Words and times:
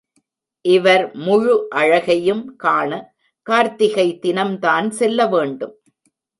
இவர் 0.65 1.15
முழு 1.15 1.67
அழகையும் 1.69 2.55
காண, 2.55 2.91
கார்த்திகை 3.47 4.07
தினம்தான் 4.21 4.89
செல்ல 4.91 5.27
வேண்டும். 5.27 5.75